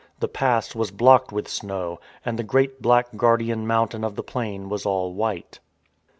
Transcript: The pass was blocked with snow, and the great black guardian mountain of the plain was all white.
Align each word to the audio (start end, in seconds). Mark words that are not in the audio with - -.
The 0.19 0.27
pass 0.27 0.73
was 0.73 0.89
blocked 0.89 1.31
with 1.31 1.47
snow, 1.47 1.99
and 2.25 2.39
the 2.39 2.43
great 2.43 2.81
black 2.81 3.15
guardian 3.15 3.67
mountain 3.67 4.03
of 4.03 4.15
the 4.15 4.23
plain 4.23 4.67
was 4.67 4.83
all 4.83 5.13
white. 5.13 5.59